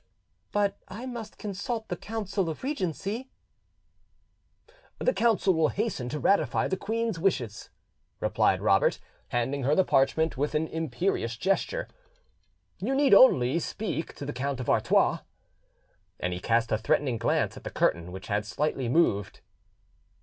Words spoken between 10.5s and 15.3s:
an imperious gesture: "you need only speak to the Count of Artois."